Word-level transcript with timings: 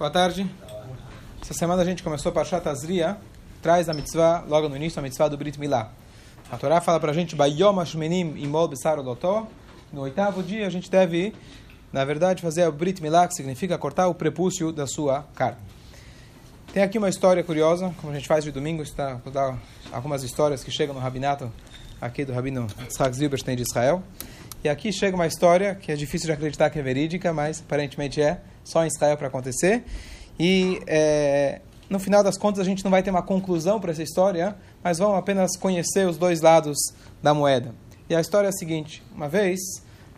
Boa 0.00 0.10
tarde. 0.10 0.50
Essa 1.42 1.52
semana 1.52 1.82
a 1.82 1.84
gente 1.84 2.02
começou 2.02 2.32
para 2.32 2.40
Azria, 2.70 3.18
traz 3.60 3.86
a 3.86 3.92
mitzvah, 3.92 4.42
logo 4.48 4.66
no 4.66 4.74
início, 4.74 4.98
a 4.98 5.02
mitzvah 5.02 5.28
do 5.28 5.36
Brit 5.36 5.60
Milá. 5.60 5.92
A 6.50 6.56
Torá 6.56 6.80
fala 6.80 7.10
a 7.10 7.12
gente, 7.12 7.36
Bayom 7.36 7.76
imol. 8.38 8.70
No 9.92 10.00
oitavo 10.00 10.42
dia 10.42 10.66
a 10.66 10.70
gente 10.70 10.90
deve, 10.90 11.34
na 11.92 12.02
verdade, 12.02 12.40
fazer 12.40 12.66
o 12.66 12.72
Brit 12.72 13.02
Milá, 13.02 13.28
que 13.28 13.34
significa 13.34 13.76
cortar 13.76 14.08
o 14.08 14.14
prepúcio 14.14 14.72
da 14.72 14.86
sua 14.86 15.26
carne. 15.34 15.58
Tem 16.72 16.82
aqui 16.82 16.96
uma 16.96 17.10
história 17.10 17.44
curiosa, 17.44 17.94
como 18.00 18.10
a 18.10 18.16
gente 18.16 18.26
faz 18.26 18.42
de 18.42 18.50
domingo, 18.50 18.82
está, 18.82 19.20
dar 19.30 19.58
algumas 19.92 20.22
histórias 20.22 20.64
que 20.64 20.70
chegam 20.70 20.94
no 20.94 21.00
rabinato 21.02 21.52
aqui 22.00 22.24
do 22.24 22.32
rabino 22.32 22.66
Tzach 22.88 23.14
Zilberstein 23.14 23.54
de 23.54 23.64
Israel. 23.64 24.02
E 24.64 24.68
aqui 24.70 24.94
chega 24.94 25.14
uma 25.14 25.26
história 25.26 25.74
que 25.74 25.92
é 25.92 25.94
difícil 25.94 26.26
de 26.28 26.32
acreditar 26.32 26.70
que 26.70 26.78
é 26.78 26.82
verídica, 26.82 27.34
mas 27.34 27.60
aparentemente 27.60 28.22
é, 28.22 28.40
só 28.64 28.84
em 28.84 28.88
Israel 28.88 29.16
para 29.16 29.28
acontecer. 29.28 29.84
E 30.38 30.80
é, 30.86 31.60
no 31.88 31.98
final 31.98 32.22
das 32.22 32.38
contas 32.38 32.60
a 32.60 32.64
gente 32.64 32.84
não 32.84 32.90
vai 32.90 33.02
ter 33.02 33.10
uma 33.10 33.22
conclusão 33.22 33.80
para 33.80 33.90
essa 33.90 34.02
história, 34.02 34.56
mas 34.82 34.98
vamos 34.98 35.18
apenas 35.18 35.56
conhecer 35.56 36.06
os 36.06 36.16
dois 36.16 36.40
lados 36.40 36.78
da 37.22 37.34
moeda. 37.34 37.74
E 38.08 38.14
a 38.14 38.20
história 38.20 38.46
é 38.46 38.50
a 38.50 38.52
seguinte: 38.52 39.02
uma 39.14 39.28
vez, 39.28 39.60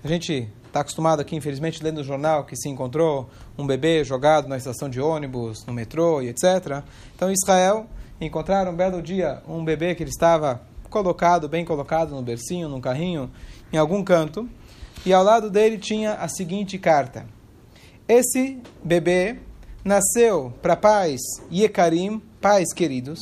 a 0.04 0.08
gente 0.08 0.48
está 0.66 0.80
acostumado 0.80 1.20
aqui, 1.20 1.36
infelizmente, 1.36 1.82
lendo 1.82 1.98
no 1.98 2.04
jornal 2.04 2.44
que 2.44 2.56
se 2.56 2.68
encontrou 2.68 3.28
um 3.58 3.66
bebê 3.66 4.02
jogado 4.04 4.48
na 4.48 4.56
estação 4.56 4.88
de 4.88 5.00
ônibus, 5.00 5.66
no 5.66 5.72
metrô 5.72 6.22
e 6.22 6.28
etc. 6.28 6.82
Então, 7.14 7.30
em 7.30 7.34
Israel, 7.34 7.86
encontraram 8.20 8.72
um 8.72 8.76
belo 8.76 9.02
dia 9.02 9.42
um 9.46 9.64
bebê 9.64 9.94
que 9.94 10.02
ele 10.02 10.10
estava 10.10 10.62
colocado, 10.88 11.48
bem 11.48 11.64
colocado 11.64 12.14
no 12.14 12.22
bercinho, 12.22 12.68
num 12.68 12.80
carrinho, 12.80 13.30
em 13.72 13.76
algum 13.76 14.02
canto, 14.04 14.48
e 15.04 15.12
ao 15.12 15.24
lado 15.24 15.50
dele 15.50 15.78
tinha 15.78 16.14
a 16.14 16.28
seguinte 16.28 16.78
carta: 16.78 17.26
Esse 18.08 18.58
bebê 18.82 19.36
nasceu 19.84 20.52
para 20.60 20.76
pais 20.76 21.20
Yekarim, 21.52 22.20
pais 22.40 22.72
queridos, 22.72 23.20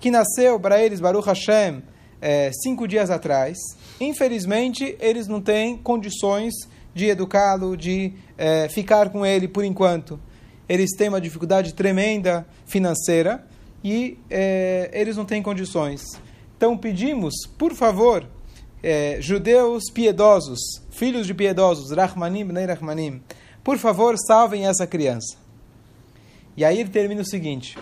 que 0.00 0.10
nasceu 0.10 0.58
para 0.60 0.82
eles, 0.82 1.00
Baruch 1.00 1.26
Hashem, 1.26 1.82
é, 2.20 2.50
cinco 2.52 2.86
dias 2.86 3.10
atrás. 3.10 3.58
Infelizmente, 4.00 4.96
eles 5.00 5.26
não 5.26 5.40
têm 5.40 5.76
condições 5.76 6.52
de 6.94 7.06
educá-lo, 7.06 7.76
de 7.76 8.12
é, 8.36 8.68
ficar 8.68 9.10
com 9.10 9.24
ele 9.24 9.48
por 9.48 9.64
enquanto. 9.64 10.20
Eles 10.68 10.90
têm 10.96 11.08
uma 11.08 11.20
dificuldade 11.20 11.74
tremenda 11.74 12.46
financeira 12.66 13.46
e 13.82 14.18
é, 14.30 14.90
eles 14.92 15.16
não 15.16 15.24
têm 15.24 15.42
condições. 15.42 16.02
Então 16.56 16.76
pedimos, 16.76 17.34
por 17.58 17.74
favor, 17.74 18.26
é, 18.82 19.18
judeus 19.20 19.84
piedosos, 19.92 20.60
filhos 20.90 21.26
de 21.26 21.34
piedosos, 21.34 21.90
Rahmanim, 21.90 22.44
Bnei 22.44 22.66
Rahmanim, 22.66 23.22
por 23.62 23.78
favor, 23.78 24.16
salvem 24.18 24.66
essa 24.66 24.86
criança. 24.86 25.36
E 26.56 26.64
aí 26.64 26.80
ele 26.80 26.90
termina 26.90 27.22
o 27.22 27.26
seguinte: 27.26 27.78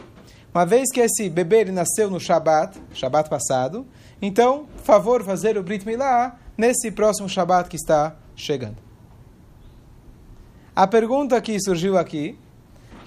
uma 0.54 0.66
vez 0.66 0.90
que 0.92 1.00
esse 1.00 1.28
bebê 1.28 1.60
ele 1.60 1.72
nasceu 1.72 2.10
no 2.10 2.20
Shabat, 2.20 2.78
Shabat 2.92 3.28
passado, 3.28 3.86
então, 4.20 4.66
por 4.76 4.84
favor, 4.84 5.24
fazer 5.24 5.56
o 5.56 5.62
Brit 5.62 5.86
Milá 5.86 6.38
nesse 6.56 6.90
próximo 6.90 7.28
Shabat 7.28 7.68
que 7.68 7.76
está 7.76 8.16
chegando. 8.36 8.76
A 10.74 10.86
pergunta 10.86 11.40
que 11.40 11.58
surgiu 11.60 11.96
aqui 11.96 12.38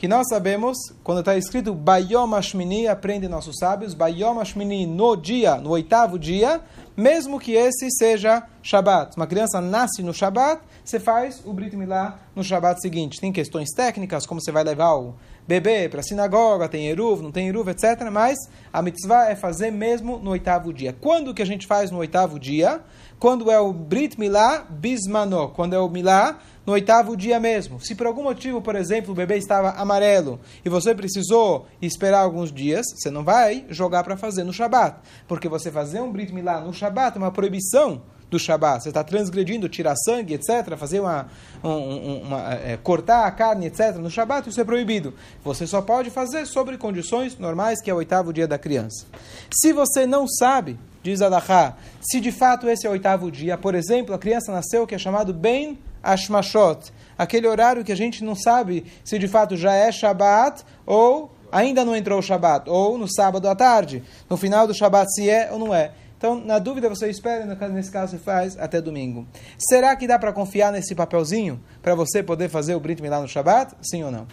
que 0.04 0.08
nós 0.10 0.28
sabemos, 0.28 0.78
quando 1.02 1.20
está 1.20 1.38
escrito 1.38 1.74
Bayom 1.74 2.36
Ashmini, 2.36 2.90
aprende 2.90 3.26
nossos 3.30 3.56
sábios, 3.58 3.94
Bayom 3.94 4.38
Ashmini 4.38 4.86
no 4.86 5.16
dia, 5.16 5.56
no 5.56 5.70
oitavo 5.70 6.20
dia, 6.20 6.60
mesmo 6.94 7.40
que 7.40 7.54
esse 7.54 7.90
seja 7.90 8.44
Shabat. 8.62 9.16
Uma 9.16 9.26
criança 9.26 9.62
nasce 9.62 10.04
no 10.04 10.14
Shabat, 10.14 10.62
você 10.84 11.00
faz 11.00 11.42
o 11.46 11.54
Brit 11.54 11.78
Milá 11.78 12.20
no 12.36 12.44
Shabat 12.44 12.82
seguinte. 12.82 13.22
Tem 13.22 13.32
questões 13.32 13.70
técnicas, 13.74 14.26
como 14.26 14.42
você 14.42 14.52
vai 14.52 14.66
levar 14.66 14.94
o 14.96 15.16
bebê 15.48 15.90
para 15.90 16.02
sinagoga, 16.02 16.70
tem 16.70 16.88
Eruv, 16.88 17.22
não 17.22 17.32
tem 17.32 17.48
Eruv, 17.48 17.70
etc. 17.70 18.10
Mas 18.12 18.38
a 18.72 18.82
mitzvah 18.82 19.30
é 19.30 19.36
fazer 19.36 19.72
mesmo 19.72 20.18
no 20.18 20.32
oitavo 20.32 20.74
dia. 20.74 20.94
Quando 20.94 21.34
que 21.34 21.42
a 21.42 21.46
gente 21.46 21.68
faz 21.68 21.92
no 21.92 21.98
oitavo 21.98 22.40
dia? 22.40 22.82
Quando 23.20 23.50
é 23.50 23.60
o 23.60 23.72
Brit 23.72 24.20
Milá 24.20 24.66
Bismano, 24.70 25.50
quando 25.50 25.74
é 25.74 25.80
o 25.80 25.90
Milá 25.90 26.40
no 26.66 26.74
oitavo 26.74 27.16
dia 27.16 27.40
mesmo. 27.40 27.80
Se 27.80 27.96
por 27.96 28.08
algum 28.08 28.24
motivo, 28.24 28.62
por 28.62 28.76
exemplo, 28.76 29.12
o 29.12 29.16
bebê 29.16 29.38
estava 29.38 29.72
amarelo 29.72 30.40
e 30.64 30.70
você 30.70 30.94
precisou 30.96 31.68
esperar 31.82 32.20
alguns 32.20 32.52
dias, 32.52 32.86
você 32.96 33.10
não 33.10 33.24
vai 33.24 33.66
jogar 33.70 34.04
para 34.04 34.18
fazer 34.18 34.44
no 34.44 34.54
Shabat. 34.54 34.98
Porque 35.28 35.48
você 35.48 35.72
fazer 35.72 36.02
um 36.02 36.12
Brit 36.12 36.34
Milá 36.34 36.60
no 36.60 36.74
Shabat 36.74 37.18
é 37.18 37.20
uma 37.20 37.32
proibição 37.32 38.02
do 38.34 38.40
Shabat. 38.40 38.84
Você 38.84 38.90
está 38.90 39.04
transgredindo, 39.04 39.70
tirar 39.70 39.96
sangue, 39.96 40.34
etc., 40.34 40.76
fazer 40.76 41.00
uma, 41.00 41.28
um, 41.64 42.22
uma 42.24 42.54
é, 42.54 42.78
cortar 42.82 43.26
a 43.26 43.32
carne, 43.32 43.68
etc., 43.68 43.96
no 43.98 44.10
Shabat, 44.10 44.50
isso 44.50 44.60
é 44.60 44.64
proibido. 44.64 45.14
Você 45.44 45.66
só 45.66 45.82
pode 45.82 46.10
fazer 46.10 46.46
sobre 46.46 46.78
condições 46.78 47.38
normais, 47.38 47.82
que 47.82 47.90
é 47.90 47.94
o 47.94 47.98
oitavo 47.98 48.34
dia 48.34 48.48
da 48.48 48.58
criança. 48.58 49.06
Se 49.52 49.72
você 49.72 50.06
não 50.06 50.28
sabe, 50.28 50.78
diz 51.02 51.22
Adachá, 51.22 51.76
se 52.02 52.20
de 52.20 52.32
fato 52.32 52.68
esse 52.68 52.86
é 52.86 52.90
o 52.90 52.94
oitavo 52.94 53.32
dia, 53.32 53.58
por 53.58 53.76
exemplo, 53.76 54.14
a 54.14 54.20
criança 54.20 54.52
nasceu 54.52 54.88
que 54.88 54.96
é 54.96 54.98
chamado 54.98 55.34
Ben 55.34 55.78
Ashmashot, 56.02 56.92
aquele 57.18 57.48
horário 57.48 57.84
que 57.84 57.92
a 57.92 57.98
gente 57.98 58.24
não 58.24 58.36
sabe 58.36 58.86
se 59.06 59.20
de 59.20 59.28
fato 59.28 59.56
já 59.56 59.74
é 59.74 59.92
Shabat 59.92 60.64
ou 60.86 61.32
ainda 61.52 61.86
não 61.86 61.96
entrou 61.96 62.18
o 62.18 62.22
Shabat, 62.22 62.68
ou 62.68 62.98
no 62.98 63.08
sábado 63.08 63.48
à 63.48 63.56
tarde, 63.56 64.04
no 64.28 64.36
final 64.36 64.66
do 64.66 64.74
Shabat 64.74 65.14
se 65.14 65.30
é 65.30 65.50
ou 65.52 65.60
não 65.60 65.74
é. 65.74 65.92
Então, 66.24 66.40
na 66.40 66.58
dúvida, 66.58 66.88
você 66.88 67.10
espera, 67.10 67.46
nesse 67.68 67.92
caso 67.92 68.14
você 68.14 68.18
faz 68.18 68.58
até 68.58 68.80
domingo. 68.82 69.28
Será 69.58 69.94
que 69.94 70.08
dá 70.08 70.18
para 70.18 70.32
confiar 70.32 70.72
nesse 70.72 70.96
papelzinho 70.96 71.62
para 71.82 71.96
você 71.96 72.24
poder 72.24 72.48
fazer 72.48 72.76
o 72.76 72.80
Brit 72.80 73.02
Milá 73.02 73.20
no 73.20 73.28
Shabat? 73.28 73.76
Sim 73.82 74.06
ou 74.06 74.10
não? 74.10 74.26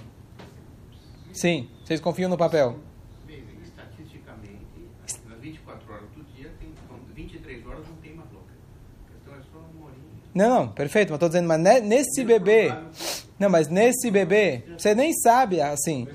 Sim. 1.32 1.68
Vocês 1.84 2.00
confiam 2.00 2.30
no 2.30 2.38
papel? 2.38 2.78
Estatisticamente, 3.28 4.88
nas 5.28 5.40
24 5.40 5.92
horas 5.92 6.08
do 6.14 6.22
dia, 6.32 6.52
tem 6.60 6.72
23 7.12 7.66
horas 7.66 7.84
não 7.88 7.96
tem 7.96 8.14
mais 8.14 8.30
louca. 8.30 8.52
É 9.26 9.42
só 9.52 9.58
uma 9.58 9.86
horinha. 9.86 10.04
Não, 10.32 10.48
não, 10.48 10.68
perfeito, 10.68 11.08
mas 11.08 11.16
estou 11.16 11.28
dizendo, 11.28 11.48
mas 11.48 11.60
nesse 11.82 12.24
bebê. 12.24 12.72
Não, 13.36 13.50
mas 13.50 13.66
nesse 13.66 14.12
bebê, 14.12 14.62
você 14.78 14.94
nem 14.94 15.12
sabe 15.12 15.60
assim. 15.60 16.06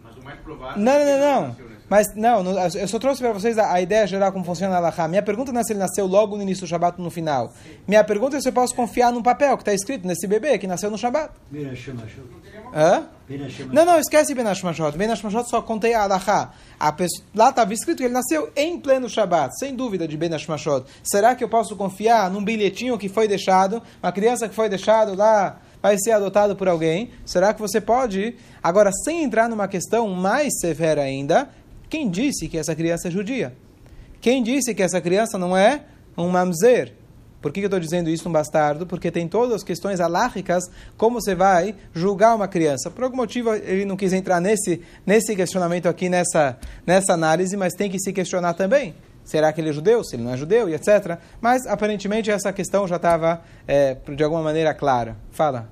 Mas 0.00 0.16
o 0.16 0.22
mais 0.22 0.38
provável 0.42 0.80
Não, 0.80 0.92
é 0.92 1.04
não, 1.04 1.10
ele 1.10 1.18
não. 1.24 1.77
Mas 1.88 2.14
não, 2.14 2.44
eu 2.74 2.86
só 2.86 2.98
trouxe 2.98 3.22
para 3.22 3.32
vocês 3.32 3.56
a, 3.58 3.72
a 3.72 3.80
ideia 3.80 4.06
geral 4.06 4.30
como 4.30 4.44
funciona 4.44 4.74
a 4.74 4.76
Allahá. 4.76 5.08
Minha 5.08 5.22
pergunta 5.22 5.52
não 5.52 5.60
é 5.60 5.64
se 5.64 5.72
ele 5.72 5.80
nasceu 5.80 6.06
logo 6.06 6.36
no 6.36 6.42
início 6.42 6.66
do 6.66 6.68
Shabat 6.68 6.98
ou 6.98 7.04
no 7.04 7.10
final. 7.10 7.52
Minha 7.86 8.04
pergunta 8.04 8.36
é 8.36 8.40
se 8.40 8.48
eu 8.48 8.52
posso 8.52 8.74
confiar 8.74 9.12
num 9.12 9.22
papel 9.22 9.56
que 9.56 9.62
está 9.62 9.72
escrito 9.72 10.06
nesse 10.06 10.26
bebê 10.26 10.58
que 10.58 10.66
nasceu 10.66 10.90
no 10.90 10.98
Shabat. 10.98 11.30
Hã? 12.74 13.08
Não, 13.72 13.84
não, 13.84 13.98
esquece 13.98 14.34
Ben 14.34 14.44
Hashmashot. 14.44 14.96
Ben 14.96 15.08
Hashmashot 15.08 15.48
só 15.48 15.62
contei 15.62 15.94
a 15.94 16.02
Allahá. 16.02 16.52
A 16.78 16.92
pessoa, 16.92 17.24
lá 17.34 17.50
estava 17.50 17.72
escrito 17.72 17.98
que 17.98 18.04
ele 18.04 18.14
nasceu 18.14 18.50
em 18.56 18.78
pleno 18.78 19.08
Shabat, 19.08 19.58
sem 19.58 19.74
dúvida 19.74 20.06
de 20.06 20.16
Ben 20.16 20.30
Hashmashot. 20.30 20.86
Será 21.02 21.34
que 21.34 21.42
eu 21.42 21.48
posso 21.48 21.76
confiar 21.76 22.30
num 22.30 22.44
bilhetinho 22.44 22.96
que 22.98 23.08
foi 23.08 23.28
deixado, 23.28 23.82
uma 24.02 24.12
criança 24.12 24.48
que 24.48 24.54
foi 24.54 24.68
deixado 24.68 25.14
lá 25.14 25.60
vai 25.82 25.96
ser 25.98 26.12
adotado 26.12 26.56
por 26.56 26.68
alguém? 26.68 27.10
Será 27.24 27.54
que 27.54 27.60
você 27.60 27.80
pode? 27.80 28.36
Agora, 28.62 28.90
sem 29.04 29.22
entrar 29.22 29.48
numa 29.48 29.68
questão 29.68 30.08
mais 30.08 30.58
severa 30.60 31.02
ainda, 31.02 31.48
quem 31.88 32.10
disse 32.10 32.48
que 32.48 32.58
essa 32.58 32.74
criança 32.74 33.08
é 33.08 33.10
judia? 33.10 33.54
Quem 34.20 34.42
disse 34.42 34.74
que 34.74 34.82
essa 34.82 35.00
criança 35.00 35.38
não 35.38 35.56
é 35.56 35.84
um 36.16 36.28
mamzer? 36.28 36.94
Por 37.40 37.52
que 37.52 37.60
eu 37.60 37.66
estou 37.66 37.78
dizendo 37.78 38.10
isso, 38.10 38.28
um 38.28 38.32
bastardo? 38.32 38.84
Porque 38.84 39.12
tem 39.12 39.28
todas 39.28 39.54
as 39.54 39.62
questões 39.62 40.00
alárricas, 40.00 40.64
como 40.96 41.20
você 41.20 41.36
vai 41.36 41.74
julgar 41.94 42.34
uma 42.34 42.48
criança. 42.48 42.90
Por 42.90 43.04
algum 43.04 43.16
motivo, 43.16 43.54
ele 43.54 43.84
não 43.84 43.96
quis 43.96 44.12
entrar 44.12 44.40
nesse, 44.40 44.82
nesse 45.06 45.36
questionamento 45.36 45.86
aqui, 45.88 46.08
nessa, 46.08 46.58
nessa 46.84 47.12
análise, 47.12 47.56
mas 47.56 47.74
tem 47.74 47.88
que 47.88 47.98
se 48.00 48.12
questionar 48.12 48.54
também. 48.54 48.94
Será 49.24 49.52
que 49.52 49.60
ele 49.60 49.68
é 49.68 49.72
judeu? 49.72 50.02
Se 50.02 50.16
ele 50.16 50.24
não 50.24 50.32
é 50.32 50.36
judeu, 50.36 50.68
e 50.68 50.74
etc. 50.74 51.18
Mas, 51.40 51.64
aparentemente, 51.66 52.30
essa 52.30 52.52
questão 52.52 52.88
já 52.88 52.96
estava, 52.96 53.42
é, 53.68 53.94
de 54.16 54.24
alguma 54.24 54.42
maneira, 54.42 54.74
clara. 54.74 55.16
Fala. 55.30 55.68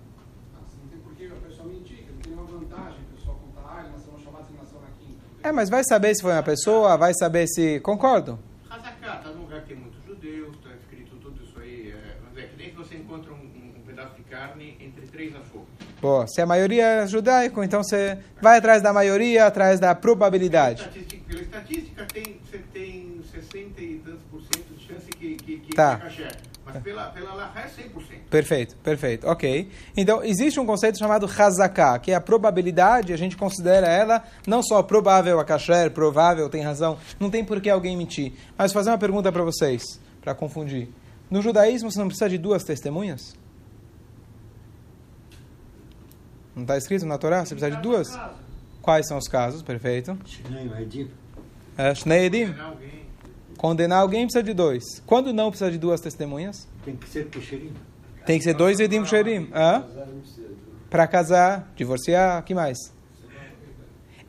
Não 0.54 0.88
tem 0.88 0.98
por 1.00 1.14
que 1.16 1.26
a 1.26 1.48
pessoa 1.48 1.66
mentir, 1.66 1.96
que 1.96 2.12
não 2.12 2.18
tem 2.20 2.32
nenhuma 2.32 2.46
vantagem 2.46 3.00
a 3.00 3.16
pessoa 3.16 3.36
contar, 3.36 3.76
ah, 3.76 3.80
ele 3.82 3.92
nasceu 3.92 4.12
no 4.12 4.20
Shabbat, 4.20 4.44
ele 4.50 4.58
nasceu 4.60 4.78
na 4.78 4.88
quinta. 5.00 5.24
É, 5.46 5.52
mas 5.52 5.70
vai 5.70 5.84
saber 5.84 6.12
se 6.12 6.22
foi 6.22 6.32
uma 6.32 6.42
pessoa, 6.42 6.96
vai 6.96 7.14
saber 7.14 7.46
se... 7.46 7.78
Concordo. 7.78 8.36
Hazaká, 8.68 9.18
tá 9.18 9.30
num 9.30 9.42
lugar 9.42 9.60
que 9.60 9.68
tem 9.68 9.76
muitos 9.76 10.02
judeus, 10.04 10.56
está 10.56 10.70
escrito 10.74 11.14
tudo 11.22 11.40
isso 11.44 11.56
aí. 11.60 11.92
É, 11.92 12.28
dizer, 12.34 12.48
que 12.48 12.56
nem 12.56 12.70
que 12.70 12.76
você 12.76 12.96
encontra 12.96 13.32
um, 13.32 13.36
um 13.36 13.80
pedaço 13.86 14.16
de 14.16 14.24
carne 14.24 14.76
entre 14.80 15.06
três 15.06 15.36
açougues. 15.36 15.68
Boa. 16.00 16.26
Se 16.26 16.40
a 16.40 16.46
maioria 16.46 16.84
é 16.84 17.06
judaico, 17.06 17.62
então 17.62 17.80
você 17.84 18.18
vai 18.42 18.58
atrás 18.58 18.82
da 18.82 18.92
maioria, 18.92 19.46
atrás 19.46 19.78
da 19.78 19.94
probabilidade. 19.94 20.80
Estatística, 20.82 21.22
pela 21.28 21.42
estatística, 21.42 22.06
tem, 22.12 22.40
você 22.44 22.58
tem 22.72 23.20
60 23.30 23.80
e 23.80 24.02
tantos 24.04 24.22
por 24.28 24.40
cento 24.42 24.74
de 24.76 24.84
chance 24.84 25.06
que, 25.10 25.36
que, 25.36 25.58
que 25.60 25.74
Tá. 25.76 25.92
é 25.92 25.96
caché 26.06 26.28
pela, 26.80 27.04
pela 27.10 27.52
é 27.54 27.66
100%. 27.66 28.20
Perfeito, 28.30 28.76
perfeito. 28.76 29.26
Ok. 29.26 29.70
Então, 29.96 30.22
existe 30.22 30.58
um 30.58 30.66
conceito 30.66 30.98
chamado 30.98 31.26
Hazaká, 31.26 31.98
que 31.98 32.12
é 32.12 32.14
a 32.14 32.20
probabilidade, 32.20 33.12
a 33.12 33.16
gente 33.16 33.36
considera 33.36 33.86
ela 33.86 34.22
não 34.46 34.62
só 34.62 34.82
provável, 34.82 35.40
a 35.40 35.44
kasher, 35.44 35.90
provável, 35.90 36.48
tem 36.48 36.62
razão, 36.62 36.98
não 37.18 37.30
tem 37.30 37.44
por 37.44 37.60
que 37.60 37.70
alguém 37.70 37.96
mentir. 37.96 38.32
Mas 38.56 38.72
fazer 38.72 38.90
uma 38.90 38.98
pergunta 38.98 39.30
para 39.32 39.42
vocês, 39.42 40.00
para 40.20 40.34
confundir. 40.34 40.88
No 41.30 41.42
judaísmo, 41.42 41.90
você 41.90 41.98
não 41.98 42.06
precisa 42.06 42.28
de 42.28 42.38
duas 42.38 42.62
testemunhas? 42.62 43.34
Não 46.54 46.62
está 46.62 46.76
escrito 46.78 47.04
na 47.04 47.18
Torá? 47.18 47.44
Você 47.44 47.54
precisa 47.54 47.76
de 47.76 47.82
duas? 47.82 48.08
Quais 48.80 49.06
são 49.06 49.18
os 49.18 49.28
casos? 49.28 49.62
Perfeito. 49.62 50.16
Shnei 50.24 50.70
Edim. 50.80 51.10
É, 51.76 51.94
Shnei 51.94 52.26
Edim. 52.26 52.54
Condenar 53.56 54.00
alguém 54.00 54.24
precisa 54.24 54.42
de 54.42 54.52
dois. 54.52 54.82
Quando 55.06 55.32
não 55.32 55.50
precisa 55.50 55.70
de 55.70 55.78
duas 55.78 56.00
testemunhas? 56.00 56.68
Tem 56.84 56.94
que 56.94 57.08
ser 57.08 57.26
puxerim. 57.26 57.72
Tem 58.24 58.38
que 58.38 58.44
ser 58.44 58.54
dois 58.54 58.80
edim 58.80 59.00
puxerim. 59.00 59.48
Para 60.90 61.06
casar, 61.06 61.72
divorciar, 61.74 62.42
que 62.44 62.54
mais? 62.54 62.76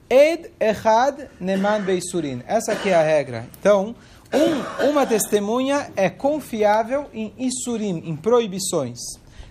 Ed 0.10 0.52
Echad 0.60 1.28
Neman 1.40 1.82
Beisurin. 1.82 2.42
Essa 2.48 2.72
aqui 2.72 2.90
é 2.90 2.96
a 2.96 3.04
regra. 3.04 3.46
Então, 3.60 3.94
um, 4.34 4.90
uma 4.90 5.06
testemunha 5.06 5.92
é 5.96 6.10
confiável 6.10 7.08
em 7.14 7.34
Isurim, 7.38 8.04
em 8.06 8.16
proibições. 8.16 9.00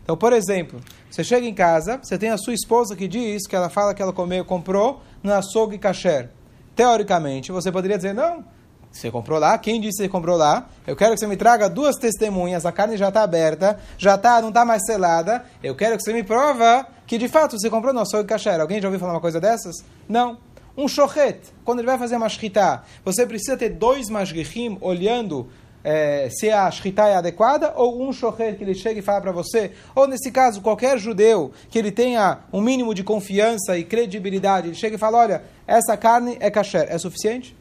Então, 0.02 0.17
por 0.17 0.32
exemplo, 0.32 0.81
você 1.11 1.23
chega 1.23 1.46
em 1.46 1.55
casa, 1.55 1.99
você 2.02 2.17
tem 2.17 2.31
a 2.31 2.38
sua 2.38 2.55
esposa 2.55 2.96
que 2.96 3.08
diz 3.08 3.46
que 3.46 3.56
ela 3.56 3.69
fala 3.69 3.93
que 3.93 4.00
ela 4.00 4.12
comeu, 4.12 4.44
comprou 4.44 5.02
no 5.23 5.32
açougue 5.32 5.78
kasher. 5.78 6.31
Teoricamente, 6.75 7.52
você 7.52 7.73
poderia 7.73 7.96
dizer, 7.96 8.14
não, 8.14 8.44
você 8.97 9.11
comprou 9.11 9.39
lá, 9.39 9.57
quem 9.59 9.81
disse 9.81 9.99
que 9.99 10.03
você 10.05 10.09
comprou 10.09 10.37
lá? 10.37 10.69
Eu 10.87 10.97
quero 10.97 11.15
que 11.15 11.21
você 11.21 11.27
me 11.27 11.37
traga 11.37 11.69
duas 11.69 11.97
testemunhas, 11.97 12.65
a 12.65 12.73
carne 12.73 12.97
já 12.97 13.09
está 13.09 13.23
aberta, 13.23 13.79
já 13.99 14.17
tá, 14.17 14.41
não 14.41 14.49
está 14.49 14.65
mais 14.65 14.85
selada, 14.85 15.45
eu 15.63 15.75
quero 15.75 15.97
que 15.97 16.03
você 16.03 16.13
me 16.13 16.23
prova 16.23 16.87
que 17.07 17.19
de 17.19 17.29
fato 17.29 17.59
você 17.59 17.71
comprou 17.71 17.93
no 17.93 18.01
açougue 18.01 18.29
kasher. 18.29 18.61
Alguém 18.61 18.81
já 18.81 18.89
ouviu 18.89 18.99
falar 18.99 19.13
uma 19.15 19.21
coisa 19.21 19.41
dessas? 19.41 19.85
Não. 20.09 20.39
Um 20.77 20.89
shochet, 20.89 21.41
quando 21.65 21.79
ele 21.79 21.87
vai 21.87 21.97
fazer 21.97 22.17
uma 22.17 22.29
shritá, 22.29 22.83
você 23.05 23.27
precisa 23.27 23.57
ter 23.57 23.71
dois 23.71 24.11
mashgichim 24.11 24.77
olhando 24.81 25.49
eh, 25.83 26.29
se 26.31 26.51
a 26.51 26.71
shritá 26.71 27.09
é 27.09 27.15
adequada, 27.15 27.73
ou 27.77 28.03
um 28.03 28.13
shochet 28.13 28.57
que 28.57 28.65
ele 28.65 28.75
chega 28.75 28.99
e 28.99 29.03
fala 29.03 29.21
para 29.23 29.33
você, 29.33 29.73
ou 29.95 30.07
nesse 30.07 30.31
caso, 30.31 30.61
qualquer 30.61 30.99
judeu 30.99 31.53
que 31.71 31.79
ele 31.79 31.91
tenha 31.91 32.41
um 32.53 32.61
mínimo 32.61 32.93
de 32.93 33.03
confiança 33.03 33.79
e 33.79 33.85
credibilidade, 33.85 34.69
ele 34.69 34.75
chega 34.75 34.97
e 34.97 34.99
fala, 34.99 35.19
olha, 35.19 35.45
essa 35.67 35.97
carne 35.97 36.37
é 36.41 36.51
kasher, 36.51 36.87
é 36.91 36.99
suficiente? 36.99 37.57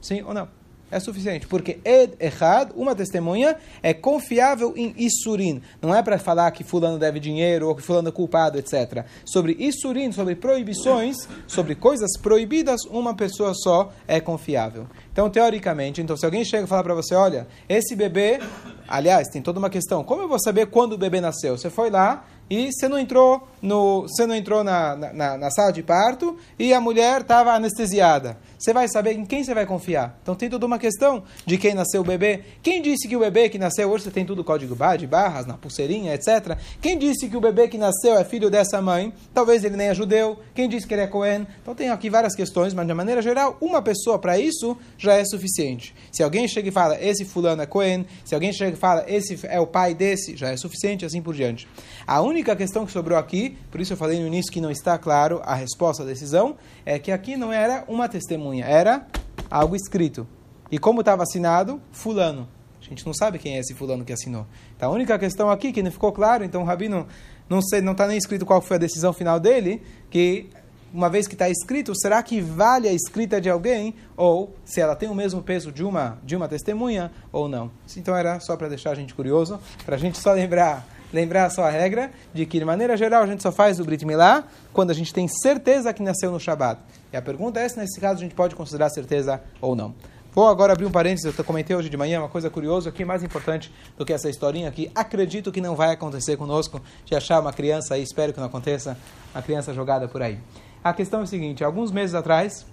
Sim 0.00 0.22
ou 0.22 0.32
não? 0.32 0.57
É 0.90 0.98
suficiente, 0.98 1.46
porque 1.46 1.78
Ed 1.84 2.14
Echad, 2.18 2.70
uma 2.74 2.94
testemunha, 2.94 3.56
é 3.82 3.92
confiável 3.92 4.72
em 4.74 4.94
Isurim. 4.96 5.60
Não 5.82 5.94
é 5.94 6.02
para 6.02 6.18
falar 6.18 6.50
que 6.50 6.64
fulano 6.64 6.98
deve 6.98 7.20
dinheiro 7.20 7.68
ou 7.68 7.74
que 7.74 7.82
fulano 7.82 8.08
é 8.08 8.12
culpado, 8.12 8.58
etc. 8.58 9.04
Sobre 9.24 9.54
Isurim, 9.58 10.12
sobre 10.12 10.34
proibições, 10.34 11.16
sobre 11.46 11.74
coisas 11.74 12.18
proibidas, 12.22 12.80
uma 12.90 13.14
pessoa 13.14 13.52
só 13.54 13.92
é 14.06 14.18
confiável. 14.18 14.86
Então, 15.12 15.28
teoricamente, 15.28 16.00
então, 16.00 16.16
se 16.16 16.24
alguém 16.24 16.42
chega 16.42 16.64
e 16.64 16.66
fala 16.66 16.82
para 16.82 16.94
você, 16.94 17.14
olha, 17.14 17.46
esse 17.68 17.94
bebê, 17.94 18.40
aliás, 18.88 19.28
tem 19.28 19.42
toda 19.42 19.58
uma 19.58 19.68
questão, 19.68 20.02
como 20.02 20.22
eu 20.22 20.28
vou 20.28 20.40
saber 20.40 20.68
quando 20.68 20.94
o 20.94 20.98
bebê 20.98 21.20
nasceu? 21.20 21.58
Você 21.58 21.68
foi 21.68 21.90
lá, 21.90 22.24
e 22.50 22.72
você 22.72 22.88
não 22.88 22.98
entrou, 22.98 23.46
no, 23.60 24.02
você 24.02 24.26
não 24.26 24.34
entrou 24.34 24.64
na, 24.64 24.96
na, 24.96 25.36
na 25.36 25.50
sala 25.50 25.70
de 25.70 25.82
parto 25.82 26.36
e 26.58 26.72
a 26.72 26.80
mulher 26.80 27.20
estava 27.20 27.52
anestesiada. 27.52 28.38
Você 28.58 28.72
vai 28.72 28.88
saber 28.88 29.12
em 29.12 29.24
quem 29.24 29.44
você 29.44 29.54
vai 29.54 29.64
confiar. 29.64 30.18
Então 30.20 30.34
tem 30.34 30.50
toda 30.50 30.66
uma 30.66 30.78
questão 30.78 31.22
de 31.46 31.56
quem 31.56 31.74
nasceu 31.74 32.00
o 32.00 32.04
bebê. 32.04 32.40
Quem 32.62 32.82
disse 32.82 33.06
que 33.06 33.16
o 33.16 33.20
bebê 33.20 33.48
que 33.48 33.58
nasceu, 33.58 33.88
hoje 33.88 34.04
você 34.04 34.10
tem 34.10 34.24
tudo 34.26 34.42
código 34.42 34.76
de 34.98 35.06
barras, 35.06 35.46
na 35.46 35.54
pulseirinha, 35.54 36.12
etc. 36.14 36.58
Quem 36.80 36.98
disse 36.98 37.28
que 37.28 37.36
o 37.36 37.40
bebê 37.40 37.68
que 37.68 37.78
nasceu 37.78 38.16
é 38.16 38.24
filho 38.24 38.50
dessa 38.50 38.82
mãe? 38.82 39.12
Talvez 39.32 39.62
ele 39.62 39.76
nem 39.76 39.88
é 39.88 39.94
judeu. 39.94 40.38
Quem 40.54 40.68
disse 40.68 40.86
que 40.86 40.94
ele 40.94 41.02
é 41.02 41.06
Cohen? 41.06 41.46
Então 41.62 41.74
tem 41.74 41.90
aqui 41.90 42.10
várias 42.10 42.34
questões, 42.34 42.74
mas 42.74 42.86
de 42.86 42.94
maneira 42.94 43.22
geral, 43.22 43.56
uma 43.60 43.80
pessoa 43.80 44.18
para 44.18 44.38
isso 44.38 44.76
já 44.96 45.14
é 45.14 45.24
suficiente. 45.24 45.94
Se 46.10 46.22
alguém 46.22 46.48
chega 46.48 46.68
e 46.68 46.72
fala, 46.72 47.00
esse 47.00 47.24
fulano 47.24 47.62
é 47.62 47.66
Cohen, 47.66 48.06
se 48.24 48.34
alguém 48.34 48.52
chega 48.52 48.76
e 48.76 48.80
fala, 48.80 49.04
esse 49.06 49.38
é 49.46 49.60
o 49.60 49.66
pai 49.66 49.94
desse, 49.94 50.36
já 50.36 50.50
é 50.50 50.56
suficiente, 50.56 51.04
assim 51.04 51.22
por 51.22 51.34
diante. 51.34 51.68
A 52.06 52.20
única 52.20 52.56
questão 52.56 52.84
que 52.84 52.90
sobrou 52.90 53.18
aqui, 53.18 53.56
por 53.70 53.80
isso 53.80 53.92
eu 53.92 53.96
falei 53.96 54.18
no 54.18 54.26
início 54.26 54.50
que 54.50 54.60
não 54.60 54.70
está 54.70 54.98
claro 54.98 55.40
a 55.44 55.54
resposta 55.54 56.02
à 56.02 56.06
decisão, 56.06 56.56
é 56.88 56.98
que 56.98 57.12
aqui 57.12 57.36
não 57.36 57.52
era 57.52 57.84
uma 57.86 58.08
testemunha, 58.08 58.64
era 58.64 59.06
algo 59.50 59.76
escrito. 59.76 60.26
E 60.70 60.78
como 60.78 61.00
estava 61.00 61.22
assinado, 61.22 61.82
fulano. 61.92 62.48
A 62.80 62.84
gente 62.84 63.04
não 63.04 63.12
sabe 63.12 63.38
quem 63.38 63.56
é 63.56 63.58
esse 63.58 63.74
fulano 63.74 64.06
que 64.06 64.12
assinou. 64.12 64.46
Então 64.74 64.90
a 64.90 64.94
única 64.94 65.18
questão 65.18 65.50
aqui 65.50 65.70
que 65.70 65.82
não 65.82 65.90
ficou 65.90 66.10
claro, 66.12 66.44
então 66.44 66.62
o 66.62 66.64
Rabino 66.64 67.06
não 67.46 67.60
sei, 67.60 67.82
não 67.82 67.92
está 67.92 68.06
nem 68.06 68.16
escrito 68.16 68.46
qual 68.46 68.62
foi 68.62 68.78
a 68.78 68.80
decisão 68.80 69.12
final 69.12 69.38
dele, 69.38 69.82
que 70.08 70.48
uma 70.90 71.10
vez 71.10 71.28
que 71.28 71.34
está 71.34 71.50
escrito, 71.50 71.92
será 71.94 72.22
que 72.22 72.40
vale 72.40 72.88
a 72.88 72.92
escrita 72.94 73.38
de 73.38 73.50
alguém 73.50 73.94
ou 74.16 74.56
se 74.64 74.80
ela 74.80 74.96
tem 74.96 75.10
o 75.10 75.14
mesmo 75.14 75.42
peso 75.42 75.70
de 75.70 75.84
uma 75.84 76.18
de 76.24 76.36
uma 76.36 76.48
testemunha 76.48 77.12
ou 77.30 77.50
não? 77.50 77.70
Então 77.98 78.16
era 78.16 78.40
só 78.40 78.56
para 78.56 78.66
deixar 78.66 78.92
a 78.92 78.94
gente 78.94 79.12
curioso, 79.12 79.60
para 79.84 79.96
a 79.96 79.98
gente 79.98 80.16
só 80.16 80.32
lembrar 80.32 80.88
lembrar 81.12 81.50
só 81.50 81.64
a 81.64 81.70
regra 81.70 82.10
de 82.32 82.44
que, 82.46 82.58
de 82.58 82.64
maneira 82.64 82.96
geral, 82.96 83.22
a 83.22 83.26
gente 83.26 83.42
só 83.42 83.52
faz 83.52 83.80
o 83.80 83.84
Brit 83.84 84.04
Milá 84.04 84.44
quando 84.72 84.90
a 84.90 84.94
gente 84.94 85.12
tem 85.12 85.26
certeza 85.28 85.92
que 85.92 86.02
nasceu 86.02 86.30
no 86.30 86.40
Shabat. 86.40 86.80
E 87.12 87.16
a 87.16 87.22
pergunta 87.22 87.60
é 87.60 87.68
se, 87.68 87.78
nesse 87.78 88.00
caso, 88.00 88.18
a 88.18 88.22
gente 88.22 88.34
pode 88.34 88.54
considerar 88.54 88.90
certeza 88.90 89.40
ou 89.60 89.74
não. 89.74 89.94
Vou 90.38 90.46
agora 90.46 90.72
abrir 90.72 90.84
um 90.84 90.90
parênteses, 90.90 91.36
eu 91.36 91.44
comentei 91.44 91.74
hoje 91.74 91.88
de 91.88 91.96
manhã 91.96 92.20
uma 92.20 92.28
coisa 92.28 92.48
curiosa 92.48 92.90
aqui, 92.90 93.04
mais 93.04 93.24
importante 93.24 93.72
do 93.96 94.04
que 94.04 94.12
essa 94.12 94.28
historinha 94.28 94.68
aqui. 94.68 94.90
Acredito 94.94 95.50
que 95.50 95.60
não 95.60 95.74
vai 95.74 95.90
acontecer 95.90 96.36
conosco 96.36 96.80
de 97.04 97.14
achar 97.14 97.40
uma 97.40 97.52
criança 97.52 97.94
aí, 97.94 98.02
espero 98.02 98.32
que 98.32 98.38
não 98.38 98.46
aconteça, 98.46 98.96
uma 99.34 99.42
criança 99.42 99.72
jogada 99.72 100.06
por 100.06 100.22
aí. 100.22 100.38
A 100.84 100.92
questão 100.92 101.20
é 101.20 101.22
a 101.24 101.26
seguinte, 101.26 101.64
alguns 101.64 101.90
meses 101.90 102.14
atrás, 102.14 102.64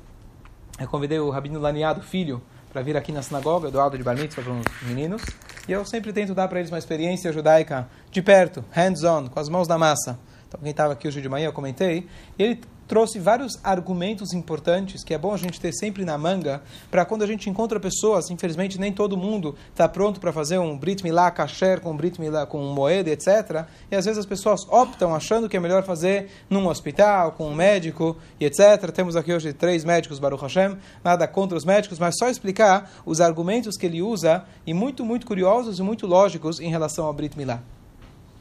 eu 0.79 0.87
convidei 0.87 1.17
o 1.19 1.29
Rabino 1.29 1.59
Laniado 1.59 2.01
Filho 2.01 2.41
para 2.71 2.81
vir 2.81 2.97
aqui 2.97 3.11
na 3.11 3.21
sinagoga, 3.21 3.67
eu 3.67 3.71
dou 3.71 3.81
aula 3.81 3.97
de 3.97 4.03
bar 4.03 4.15
mitzvah 4.15 4.43
para 4.43 4.51
uns 4.51 4.65
meninos, 4.83 5.23
e 5.67 5.71
eu 5.71 5.85
sempre 5.85 6.13
tento 6.13 6.33
dar 6.33 6.47
para 6.47 6.59
eles 6.59 6.71
uma 6.71 6.77
experiência 6.77 7.31
judaica 7.31 7.87
de 8.11 8.21
perto, 8.21 8.63
hands-on, 8.71 9.27
com 9.27 9.39
as 9.39 9.49
mãos 9.49 9.67
na 9.67 9.77
massa. 9.77 10.17
Então, 10.47 10.59
quem 10.61 10.71
estava 10.71 10.93
aqui 10.93 11.07
hoje 11.07 11.21
de 11.21 11.29
manhã, 11.29 11.47
eu 11.47 11.53
comentei, 11.53 12.07
e 12.37 12.43
ele 12.43 12.61
trouxe 12.87 13.19
vários 13.19 13.59
argumentos 13.63 14.33
importantes 14.33 15.03
que 15.03 15.13
é 15.13 15.17
bom 15.17 15.33
a 15.33 15.37
gente 15.37 15.59
ter 15.59 15.73
sempre 15.73 16.05
na 16.05 16.17
manga 16.17 16.61
para 16.91 17.05
quando 17.05 17.23
a 17.23 17.27
gente 17.27 17.49
encontra 17.49 17.79
pessoas, 17.79 18.29
infelizmente 18.29 18.79
nem 18.79 18.91
todo 18.91 19.17
mundo 19.17 19.55
está 19.71 19.87
pronto 19.87 20.19
para 20.19 20.31
fazer 20.31 20.57
um 20.57 20.77
Brit 20.77 21.03
Milá 21.03 21.29
kasher 21.31 21.81
com 21.81 21.95
Brit 21.95 22.19
Milá 22.19 22.45
com 22.45 22.61
moeda, 22.73 23.09
etc. 23.09 23.65
E 23.89 23.95
às 23.95 24.05
vezes 24.05 24.19
as 24.19 24.25
pessoas 24.25 24.67
optam 24.69 25.15
achando 25.15 25.49
que 25.49 25.57
é 25.57 25.59
melhor 25.59 25.83
fazer 25.83 26.29
num 26.49 26.67
hospital, 26.67 27.31
com 27.31 27.47
um 27.47 27.55
médico 27.55 28.17
e 28.39 28.45
etc. 28.45 28.91
Temos 28.93 29.15
aqui 29.15 29.33
hoje 29.33 29.53
três 29.53 29.83
médicos, 29.83 30.19
Baruch 30.19 30.41
Hashem, 30.41 30.77
nada 31.03 31.27
contra 31.27 31.57
os 31.57 31.65
médicos, 31.65 31.99
mas 31.99 32.15
só 32.17 32.29
explicar 32.29 32.91
os 33.05 33.21
argumentos 33.21 33.77
que 33.77 33.85
ele 33.85 34.01
usa 34.01 34.45
e 34.65 34.73
muito, 34.73 35.03
muito 35.03 35.25
curiosos 35.25 35.79
e 35.79 35.81
muito 35.81 36.05
lógicos 36.05 36.59
em 36.59 36.69
relação 36.69 37.05
ao 37.05 37.13
Brit 37.13 37.37
Milá. 37.37 37.61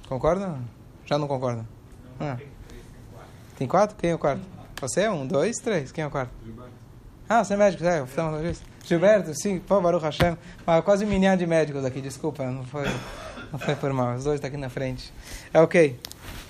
Concorda? 0.09 0.57
Já 1.07 1.19
não 1.19 1.27
concorda? 1.27 1.67
Ah. 2.21 2.37
Tem 3.57 3.69
quatro? 3.69 3.97
Quem 3.97 4.11
é 4.11 4.15
o 4.15 4.19
quarto? 4.19 4.43
Você 4.81 5.03
é 5.03 5.11
um, 5.11 5.27
dois, 5.27 5.57
três. 5.59 5.93
Quem 5.93 6.03
é 6.05 6.07
o 6.07 6.11
quarto? 6.11 6.33
Ah, 7.29 7.43
você 7.43 7.55
é 7.55 7.57
médico, 7.57 7.85
é, 7.85 8.03
oftalmologista. 8.03 8.65
Gilberto, 8.85 9.33
sim, 9.35 9.59
pô, 9.59 9.81
Baruch 9.81 10.05
Hashem. 10.05 10.37
Ah, 10.67 10.83
quase 10.83 11.05
um 11.05 11.09
milhão 11.09 11.37
de 11.37 11.47
médicos 11.47 11.85
aqui, 11.85 12.01
desculpa, 12.01 12.45
não 12.45 12.65
foi, 12.65 12.85
não 13.51 13.59
foi 13.59 13.75
por 13.77 13.93
mal. 13.93 14.15
Os 14.15 14.25
dois 14.25 14.37
estão 14.37 14.49
aqui 14.49 14.59
na 14.59 14.69
frente. 14.69 15.13
É 15.53 15.61
ok. 15.61 15.99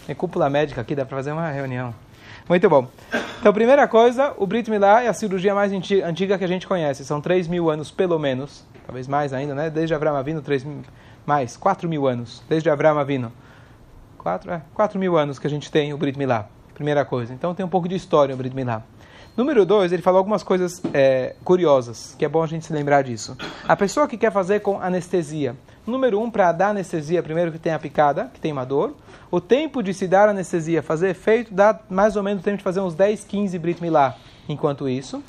Tem 0.06 0.16
cúpula 0.16 0.50
médica 0.50 0.80
aqui, 0.80 0.94
dá 0.94 1.04
para 1.04 1.16
fazer 1.16 1.32
uma 1.32 1.50
reunião. 1.50 1.94
Muito 2.48 2.68
bom. 2.68 2.88
Então, 3.38 3.52
primeira 3.52 3.86
coisa, 3.86 4.34
o 4.36 4.46
Brit 4.46 4.70
Milá 4.70 5.02
é 5.02 5.08
a 5.08 5.14
cirurgia 5.14 5.54
mais 5.54 5.72
antiga 5.72 6.36
que 6.36 6.44
a 6.44 6.48
gente 6.48 6.66
conhece. 6.66 7.04
São 7.04 7.20
3 7.20 7.46
mil 7.46 7.70
anos, 7.70 7.90
pelo 7.90 8.18
menos. 8.18 8.64
Talvez 8.84 9.06
mais 9.06 9.32
ainda, 9.32 9.54
né? 9.54 9.70
Desde 9.70 9.94
Abraão 9.94 10.16
Avino, 10.16 10.42
3 10.42 10.64
mil, 10.64 10.82
mais, 11.24 11.56
4 11.56 11.88
mil 11.88 12.06
anos. 12.06 12.42
Desde 12.48 12.68
Abraão 12.68 12.98
Avino. 12.98 13.32
4, 14.18 14.50
é, 14.50 14.62
4 14.74 14.98
mil 14.98 15.16
anos 15.16 15.38
que 15.38 15.46
a 15.46 15.50
gente 15.50 15.70
tem 15.70 15.92
o 15.94 15.98
Brit 15.98 16.18
Milá. 16.18 16.48
Primeira 16.74 17.04
coisa. 17.04 17.32
Então 17.32 17.54
tem 17.54 17.64
um 17.64 17.68
pouco 17.68 17.88
de 17.88 17.94
história 17.94 18.34
o 18.34 18.38
Brit 18.38 18.54
Milá. 18.54 18.82
Número 19.36 19.64
dois, 19.66 19.92
ele 19.92 20.02
falou 20.02 20.18
algumas 20.18 20.44
coisas 20.44 20.80
é, 20.92 21.34
curiosas, 21.44 22.14
que 22.16 22.24
é 22.24 22.28
bom 22.28 22.42
a 22.42 22.46
gente 22.46 22.66
se 22.66 22.72
lembrar 22.72 23.02
disso. 23.02 23.36
A 23.66 23.74
pessoa 23.74 24.06
que 24.06 24.16
quer 24.16 24.30
fazer 24.30 24.60
com 24.60 24.80
anestesia. 24.80 25.56
Número 25.84 26.20
um, 26.20 26.30
para 26.30 26.52
dar 26.52 26.68
anestesia, 26.68 27.22
primeiro 27.22 27.50
que 27.50 27.58
tem 27.58 27.72
a 27.72 27.78
picada, 27.78 28.30
que 28.32 28.40
tem 28.40 28.52
uma 28.52 28.64
dor. 28.64 28.94
O 29.30 29.40
tempo 29.40 29.82
de 29.82 29.92
se 29.92 30.06
dar 30.06 30.28
anestesia, 30.28 30.82
fazer 30.82 31.08
efeito, 31.10 31.52
dá 31.52 31.80
mais 31.90 32.14
ou 32.14 32.22
menos 32.22 32.42
o 32.42 32.44
tempo 32.44 32.58
de 32.58 32.62
fazer 32.62 32.80
uns 32.80 32.94
10, 32.94 33.24
15 33.24 33.58
Brit 33.58 33.82
Milá 33.82 34.16
enquanto 34.48 34.88
isso. 34.88 35.22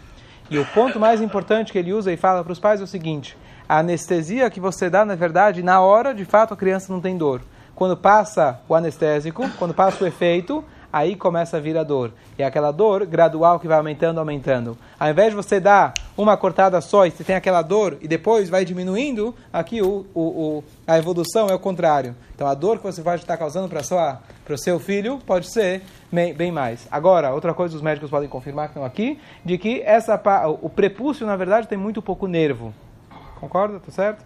E 0.50 0.60
o 0.60 0.66
ponto 0.68 1.00
mais 1.00 1.20
importante 1.20 1.72
que 1.72 1.80
ele 1.80 1.92
usa 1.92 2.12
e 2.14 2.18
fala 2.18 2.44
para 2.44 2.54
os 2.54 2.60
pais 2.60 2.80
é 2.82 2.84
o 2.84 2.88
seguinte: 2.88 3.36
a 3.68 3.80
anestesia 3.80 4.50
que 4.52 4.60
você 4.60 4.90
dá, 4.90 5.04
na 5.04 5.16
verdade, 5.16 5.64
na 5.64 5.82
hora, 5.82 6.14
de 6.14 6.24
fato, 6.26 6.54
a 6.54 6.58
criança 6.58 6.94
não 6.94 7.02
tem 7.02 7.18
dor. 7.18 7.42
Quando 7.74 7.98
passa 7.98 8.62
o 8.70 8.76
anestésico, 8.76 9.50
quando 9.58 9.74
passa 9.74 10.04
o 10.04 10.08
efeito, 10.08 10.64
aí 10.96 11.14
começa 11.14 11.58
a 11.58 11.60
vir 11.60 11.78
a 11.78 11.84
dor. 11.84 12.14
E 12.40 12.42
é 12.42 12.46
aquela 12.46 12.72
dor 12.72 13.06
gradual 13.06 13.60
que 13.60 13.68
vai 13.68 13.78
aumentando, 13.78 14.18
aumentando. 14.18 14.78
Ao 14.98 15.10
invés 15.10 15.32
de 15.32 15.36
você 15.36 15.60
dar 15.60 15.94
uma 16.16 16.38
cortada 16.38 16.80
só 16.80 17.06
e 17.06 17.12
você 17.12 17.22
tem 17.22 17.36
aquela 17.36 17.62
dor 17.62 17.98
e 18.00 18.08
depois 18.08 18.50
vai 18.50 18.64
diminuindo, 18.64 19.36
aqui 19.52 19.82
o, 19.82 20.06
o, 20.14 20.22
o 20.22 20.64
a 20.88 20.98
evolução 20.98 21.50
é 21.50 21.54
o 21.54 21.60
contrário. 21.60 22.16
Então 22.34 22.48
a 22.48 22.54
dor 22.54 22.78
que 22.78 22.84
você 22.86 23.02
pode 23.02 23.22
estar 23.22 23.36
causando 23.36 23.68
para 23.68 24.54
o 24.54 24.58
seu 24.58 24.80
filho 24.80 25.20
pode 25.26 25.52
ser 25.52 25.82
bem, 26.10 26.34
bem, 26.34 26.50
mais. 26.50 26.88
Agora, 26.90 27.34
outra 27.34 27.54
coisa 27.54 27.76
os 27.76 27.82
médicos 27.82 28.10
podem 28.10 28.30
confirmar 28.30 28.68
que 28.68 28.72
estão 28.72 28.86
aqui, 28.86 29.20
de 29.44 29.58
que 29.58 29.82
essa, 29.82 30.18
o 30.62 30.70
prepúcio, 30.70 31.28
na 31.28 31.36
verdade, 31.36 31.68
tem 31.68 31.78
muito 31.78 32.02
pouco 32.02 32.26
nervo. 32.26 32.74
Concorda? 33.42 33.82
Tá 33.82 33.92
certo? 33.92 34.24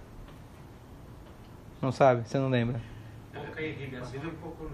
Não 1.82 1.92
sabe? 1.92 2.28
Você 2.28 2.38
não 2.38 2.48
lembra? 2.48 2.80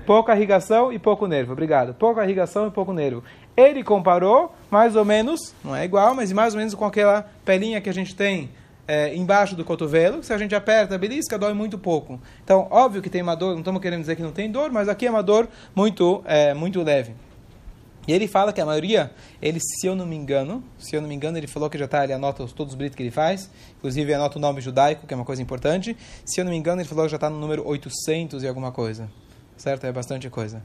Pouca 0.06 0.36
irrigação 0.36 0.92
e 0.92 1.00
pouco 1.00 1.28
nervo. 1.28 1.54
Obrigado. 1.54 1.94
Pouca 1.94 2.24
irrigação 2.24 2.68
e 2.68 2.72
pouco 2.72 2.94
nervo. 2.94 3.24
Ele 3.56 3.84
comparou, 3.84 4.54
mais 4.70 4.96
ou 4.96 5.06
menos, 5.06 5.54
não 5.64 5.76
é 5.76 5.86
igual, 5.86 6.14
mas 6.14 6.32
mais 6.32 6.54
ou 6.54 6.60
menos 6.60 6.74
com 6.76 6.86
aquela 6.86 7.30
pelinha 7.44 7.82
que 7.82 7.90
a 7.90 7.94
gente 7.94 8.16
tem 8.16 8.50
é, 8.88 9.16
embaixo 9.16 9.56
do 9.56 9.64
cotovelo. 9.64 10.24
Se 10.24 10.34
a 10.34 10.38
gente 10.38 10.54
aperta, 10.54 10.98
belisca, 10.98 11.38
dói 11.38 11.54
muito 11.54 11.78
pouco. 11.78 12.20
Então, 12.44 12.68
óbvio 12.70 13.02
que 13.02 13.10
tem 13.10 13.22
uma 13.22 13.36
dor, 13.36 13.52
não 13.52 13.60
estamos 13.60 13.82
querendo 13.82 14.02
dizer 14.02 14.16
que 14.16 14.24
não 14.24 14.32
tem 14.32 14.52
dor, 14.52 14.72
mas 14.72 14.88
aqui 14.88 15.08
é 15.08 15.10
uma 15.10 15.24
dor 15.24 15.48
muito, 15.74 16.22
é, 16.26 16.54
muito 16.54 16.82
leve. 16.82 17.14
E 18.08 18.14
ele 18.14 18.28
fala 18.28 18.54
que 18.54 18.62
a 18.62 18.66
maioria, 18.66 19.12
ele, 19.42 19.60
se 19.60 19.88
eu 19.88 19.96
não 19.96 20.06
me 20.06 20.16
engano, 20.16 20.64
se 20.78 20.96
eu 20.96 21.02
não 21.02 21.08
me 21.10 21.16
engano, 21.16 21.38
ele 21.38 21.48
falou 21.48 21.70
que 21.70 21.78
já 21.78 21.86
está, 21.86 22.04
ele 22.04 22.14
anota 22.14 22.44
os- 22.44 22.54
todos 22.54 22.74
os 22.74 22.78
britos 22.78 22.96
que 22.96 23.02
ele 23.04 23.12
faz, 23.12 23.50
inclusive 23.78 24.14
anota 24.14 24.38
o 24.38 24.42
nome 24.42 24.62
judaico, 24.62 25.08
que 25.08 25.14
é 25.14 25.18
uma 25.18 25.26
coisa 25.26 25.42
importante. 25.42 25.98
Se 26.24 26.40
eu 26.40 26.46
não 26.46 26.52
me 26.52 26.58
engano, 26.58 26.82
ele 26.82 26.88
falou 26.88 27.06
que 27.06 27.12
já 27.12 27.18
está 27.18 27.30
no 27.30 27.40
número 27.40 27.68
800 27.68 28.44
e 28.44 28.48
alguma 28.48 28.72
coisa. 28.72 29.10
Certo? 29.58 29.86
É 29.86 29.92
bastante 29.92 30.30
coisa. 30.30 30.62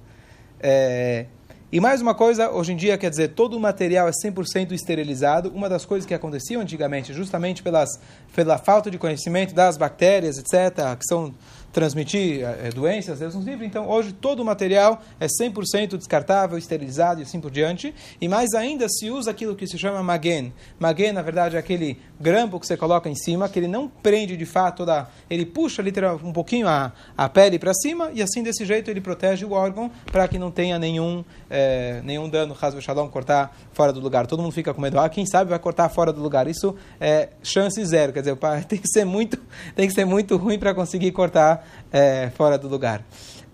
É, 0.60 1.26
E 1.72 1.78
mais 1.78 2.02
uma 2.02 2.16
coisa, 2.16 2.50
hoje 2.50 2.72
em 2.72 2.76
dia, 2.76 2.98
quer 2.98 3.08
dizer, 3.10 3.28
todo 3.28 3.56
o 3.56 3.60
material 3.60 4.08
é 4.08 4.10
100% 4.10 4.72
esterilizado. 4.72 5.50
Uma 5.54 5.68
das 5.68 5.84
coisas 5.84 6.04
que 6.04 6.12
aconteciam 6.12 6.60
antigamente, 6.60 7.12
justamente 7.14 7.62
pelas, 7.62 7.88
pela 8.34 8.58
falta 8.58 8.90
de 8.90 8.98
conhecimento 8.98 9.54
das 9.54 9.76
bactérias, 9.76 10.36
etc., 10.36 10.96
que 10.98 11.06
são 11.06 11.32
transmitir 11.72 12.42
eh, 12.42 12.70
doenças, 12.74 13.18
Deus 13.18 13.34
nos 13.34 13.44
livre. 13.44 13.66
Então, 13.66 13.88
hoje, 13.88 14.12
todo 14.12 14.40
o 14.40 14.44
material 14.44 15.02
é 15.18 15.26
100% 15.26 15.96
descartável, 15.96 16.58
esterilizado 16.58 17.20
e 17.20 17.22
assim 17.22 17.40
por 17.40 17.50
diante. 17.50 17.94
E 18.20 18.28
mais 18.28 18.54
ainda, 18.54 18.88
se 18.88 19.10
usa 19.10 19.30
aquilo 19.30 19.54
que 19.54 19.66
se 19.66 19.78
chama 19.78 20.02
magen. 20.02 20.52
Magen, 20.78 21.12
na 21.12 21.22
verdade, 21.22 21.56
é 21.56 21.58
aquele 21.58 21.98
grampo 22.20 22.58
que 22.58 22.66
você 22.66 22.76
coloca 22.76 23.08
em 23.08 23.14
cima, 23.14 23.48
que 23.48 23.58
ele 23.58 23.68
não 23.68 23.88
prende 23.88 24.36
de 24.36 24.46
fato 24.46 24.78
toda... 24.78 25.08
Ele 25.28 25.46
puxa 25.46 25.82
literal, 25.82 26.20
um 26.22 26.32
pouquinho 26.32 26.66
a, 26.66 26.92
a 27.16 27.28
pele 27.28 27.58
para 27.58 27.72
cima 27.74 28.10
e 28.12 28.22
assim, 28.22 28.42
desse 28.42 28.64
jeito, 28.64 28.90
ele 28.90 29.00
protege 29.00 29.44
o 29.44 29.52
órgão 29.52 29.90
para 30.10 30.26
que 30.26 30.38
não 30.38 30.50
tenha 30.50 30.78
nenhum, 30.78 31.24
eh, 31.48 32.00
nenhum 32.04 32.28
dano, 32.28 32.56
Hasbe 32.60 32.80
Shalom, 32.80 33.08
cortar 33.08 33.56
fora 33.72 33.92
do 33.92 34.00
lugar. 34.00 34.26
Todo 34.26 34.42
mundo 34.42 34.52
fica 34.52 34.72
com 34.74 34.80
medo. 34.80 34.98
Ah, 34.98 35.08
quem 35.08 35.26
sabe 35.26 35.50
vai 35.50 35.58
cortar 35.58 35.88
fora 35.88 36.12
do 36.12 36.20
lugar. 36.20 36.48
Isso 36.48 36.74
é 37.00 37.28
chance 37.42 37.84
zero. 37.84 38.12
Quer 38.12 38.20
dizer, 38.20 38.36
tem 38.68 38.78
que 38.78 38.88
ser 38.88 39.04
muito, 39.04 39.38
tem 39.74 39.86
que 39.86 39.94
ser 39.94 40.04
muito 40.04 40.36
ruim 40.36 40.58
para 40.58 40.74
conseguir 40.74 41.12
cortar 41.12 41.59
é, 41.92 42.30
fora 42.30 42.58
do 42.58 42.68
lugar. 42.68 43.02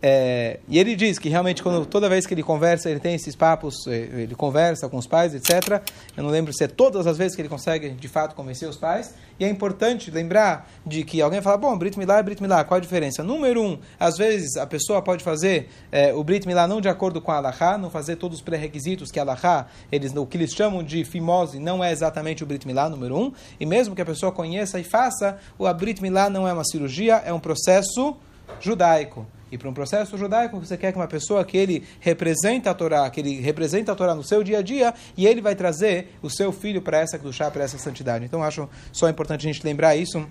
É, 0.02 0.60
e 0.68 0.78
ele 0.78 0.94
diz 0.94 1.18
que 1.18 1.28
realmente 1.28 1.62
quando 1.62 1.86
toda 1.86 2.08
vez 2.08 2.26
que 2.26 2.34
ele 2.34 2.42
conversa, 2.42 2.90
ele 2.90 3.00
tem 3.00 3.14
esses 3.14 3.34
papos, 3.34 3.86
eh, 3.86 4.08
ele 4.22 4.34
conversa 4.34 4.88
com 4.88 4.98
os 4.98 5.06
pais, 5.06 5.34
etc. 5.34 5.82
Eu 6.16 6.22
não 6.22 6.30
lembro 6.30 6.52
se 6.52 6.64
é 6.64 6.68
todas 6.68 7.06
as 7.06 7.16
vezes 7.16 7.34
que 7.34 7.40
ele 7.40 7.48
consegue 7.48 7.90
de 7.90 8.08
fato 8.08 8.34
convencer 8.34 8.68
os 8.68 8.76
pais. 8.76 9.14
E 9.38 9.44
é 9.44 9.48
importante 9.48 10.10
lembrar 10.10 10.70
de 10.84 11.02
que 11.02 11.20
alguém 11.20 11.42
fala, 11.42 11.56
bom, 11.56 11.76
Brit 11.76 11.98
Milá 11.98 12.18
é 12.18 12.22
Brit 12.22 12.42
Milá, 12.42 12.64
qual 12.64 12.78
a 12.78 12.80
diferença? 12.80 13.22
Número 13.22 13.62
um, 13.62 13.78
às 13.98 14.16
vezes 14.16 14.56
a 14.56 14.66
pessoa 14.66 15.02
pode 15.02 15.24
fazer 15.24 15.68
eh, 15.90 16.12
o 16.14 16.22
Brit 16.22 16.46
Milá 16.46 16.66
não 16.68 16.80
de 16.80 16.88
acordo 16.88 17.20
com 17.20 17.32
a 17.32 17.36
Allahá, 17.36 17.78
não 17.78 17.90
fazer 17.90 18.16
todos 18.16 18.38
os 18.38 18.44
pré-requisitos 18.44 19.10
que 19.10 19.18
a 19.18 19.22
Allahá, 19.22 19.66
eles, 19.90 20.14
o 20.14 20.26
que 20.26 20.36
eles 20.36 20.52
chamam 20.52 20.82
de 20.82 21.04
fimose, 21.04 21.58
não 21.58 21.82
é 21.82 21.90
exatamente 21.90 22.42
o 22.42 22.46
Brit 22.46 22.66
Milá, 22.66 22.88
número 22.88 23.16
um. 23.16 23.32
E 23.58 23.64
mesmo 23.64 23.94
que 23.94 24.02
a 24.02 24.06
pessoa 24.06 24.30
conheça 24.30 24.78
e 24.78 24.84
faça, 24.84 25.38
o 25.58 25.72
Brit 25.74 26.02
Milá 26.02 26.28
não 26.30 26.46
é 26.46 26.52
uma 26.52 26.64
cirurgia, 26.64 27.22
é 27.24 27.32
um 27.32 27.40
processo 27.40 28.16
judaico. 28.60 29.26
E 29.50 29.56
para 29.56 29.68
um 29.68 29.72
processo 29.72 30.18
judaico, 30.18 30.58
você 30.58 30.76
quer 30.76 30.90
que 30.90 30.98
uma 30.98 31.06
pessoa 31.06 31.44
que 31.44 31.56
ele 31.56 31.84
representa 32.00 32.70
a 32.70 32.74
Torá, 32.74 33.08
que 33.08 33.20
ele 33.20 33.40
representa 33.40 33.92
a 33.92 33.94
Torá 33.94 34.14
no 34.14 34.24
seu 34.24 34.42
dia 34.42 34.58
a 34.58 34.62
dia, 34.62 34.92
e 35.16 35.26
ele 35.26 35.40
vai 35.40 35.54
trazer 35.54 36.16
o 36.20 36.28
seu 36.28 36.50
filho 36.50 36.82
para 36.82 36.98
essa 36.98 37.20
chá, 37.32 37.50
para 37.50 37.62
essa 37.62 37.78
santidade. 37.78 38.24
Então, 38.24 38.42
acho 38.42 38.68
só 38.92 39.08
importante 39.08 39.46
a 39.46 39.52
gente 39.52 39.64
lembrar 39.64 39.94
isso. 39.94 40.26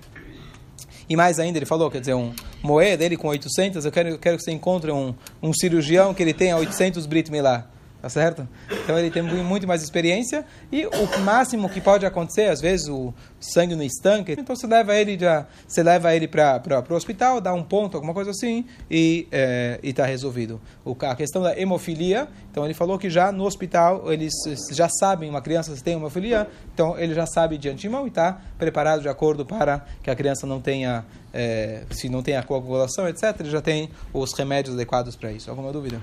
E 1.08 1.16
mais 1.16 1.40
ainda, 1.40 1.58
ele 1.58 1.66
falou, 1.66 1.90
quer 1.90 2.00
dizer, 2.00 2.14
um 2.14 2.34
moed 2.62 2.98
dele 2.98 3.16
com 3.16 3.28
800, 3.30 3.86
eu 3.86 3.92
quero, 3.92 4.10
eu 4.10 4.20
quero 4.20 4.38
que 4.38 4.44
você 4.44 4.52
encontre 4.52 4.92
um, 4.92 5.16
um 5.42 5.54
cirurgião 5.54 6.14
que 6.14 6.22
ele 6.22 6.34
tenha 6.34 6.58
800 6.58 7.06
Brit 7.06 7.32
Milá. 7.32 7.70
Tá 8.06 8.10
certo? 8.10 8.48
Então 8.70 9.00
ele 9.00 9.10
tem 9.10 9.24
muito 9.24 9.68
mais 9.68 9.82
experiência 9.82 10.46
e 10.72 10.86
o 10.86 11.20
máximo 11.22 11.68
que 11.68 11.82
pode 11.82 12.06
acontecer, 12.06 12.52
às 12.52 12.62
vezes 12.62 12.88
o 12.88 13.12
sangue 13.40 13.74
no 13.74 13.82
estanque, 13.82 14.34
então 14.34 14.56
você 14.56 14.68
leva 14.68 14.94
ele 14.96 15.18
já, 15.18 15.48
você 15.68 15.82
leva 15.82 16.16
ele 16.16 16.28
para 16.28 16.62
o 16.88 16.94
hospital, 16.94 17.42
dá 17.42 17.52
um 17.52 17.64
ponto, 17.64 17.98
alguma 17.98 18.14
coisa 18.14 18.30
assim 18.30 18.64
e 18.92 19.28
é, 19.32 19.80
está 19.82 20.06
resolvido. 20.06 20.62
O, 20.86 20.96
a 21.02 21.16
questão 21.16 21.42
da 21.42 21.60
hemofilia, 21.60 22.28
então 22.52 22.64
ele 22.64 22.76
falou 22.76 23.00
que 23.00 23.10
já 23.10 23.32
no 23.32 23.44
hospital 23.44 24.14
eles 24.14 24.36
já 24.72 24.88
sabem, 24.88 25.28
uma 25.28 25.42
criança 25.42 25.76
se 25.76 25.84
tem 25.84 25.96
hemofilia, 25.96 26.48
então 26.76 27.00
ele 27.00 27.16
já 27.16 27.26
sabe 27.26 27.58
de 27.58 27.70
antemão 27.70 28.06
e 28.06 28.10
está 28.10 28.40
preparado 28.56 29.02
de 29.02 29.10
acordo 29.10 29.44
para 29.48 29.84
que 30.04 30.12
a 30.12 30.16
criança 30.16 30.46
não 30.46 30.62
tenha, 30.62 31.04
é, 31.34 31.86
se 31.90 32.08
não 32.08 32.22
tenha 32.22 32.44
coagulação, 32.44 33.10
etc. 33.10 33.36
Ele 33.40 33.50
já 33.50 33.62
tem 33.62 33.90
os 34.14 34.32
remédios 34.38 34.76
adequados 34.76 35.16
para 35.16 35.32
isso. 35.32 35.50
Alguma 35.50 35.74
dúvida? 35.74 36.00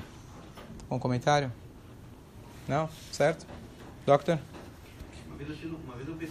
Algum 0.90 0.98
comentário? 0.98 1.61
Não? 2.68 2.88
Certo? 3.10 3.46
Doctor? 4.06 4.38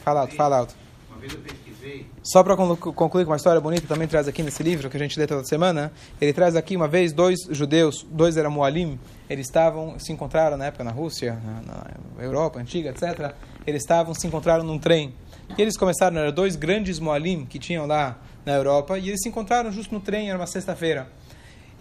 Fala 0.04 0.22
alto, 0.22 0.36
fala 0.36 0.58
alto. 0.58 0.76
Uma 1.10 1.20
vez 1.20 1.34
eu 1.34 1.40
pesquisei, 1.40 2.06
Só 2.24 2.44
para 2.44 2.56
concluir 2.56 3.26
com 3.26 3.32
uma 3.32 3.36
história 3.36 3.60
bonita, 3.60 3.86
também 3.88 4.08
traz 4.08 4.28
aqui 4.28 4.42
nesse 4.42 4.64
livro 4.64 4.90
que 4.90 4.98
a 4.98 5.00
gente 5.00 5.20
lê 5.20 5.28
toda 5.28 5.44
semana. 5.44 5.92
Ele 6.20 6.34
traz 6.34 6.56
aqui 6.56 6.76
uma 6.76 6.88
vez 6.88 7.12
dois 7.12 7.40
judeus, 7.50 8.06
dois 8.10 8.38
eram 8.38 8.50
Moalim, 8.50 9.00
eles 9.30 9.48
estavam, 9.48 10.00
se 10.00 10.12
encontraram 10.12 10.58
na 10.58 10.66
época 10.66 10.84
na 10.84 10.92
Rússia, 10.92 11.38
na, 11.44 11.86
na 12.18 12.24
Europa 12.24 12.60
antiga, 12.60 12.90
etc. 12.90 13.34
Eles 13.68 13.84
estavam, 13.84 14.14
se 14.14 14.26
encontraram 14.26 14.64
num 14.64 14.80
trem. 14.80 15.14
E 15.58 15.62
eles 15.62 15.78
começaram, 15.78 16.18
eram 16.18 16.32
dois 16.32 16.56
grandes 16.56 17.00
Moalim 17.00 17.46
que 17.46 17.60
tinham 17.60 17.86
lá 17.86 18.18
na 18.46 18.54
Europa, 18.54 18.98
e 18.98 19.10
eles 19.10 19.22
se 19.22 19.30
encontraram 19.30 19.72
justo 19.72 19.94
no 19.94 20.00
trem, 20.00 20.30
era 20.30 20.40
uma 20.40 20.48
sexta-feira. 20.48 21.08